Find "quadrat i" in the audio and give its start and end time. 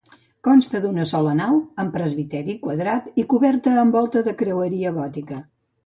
2.65-3.29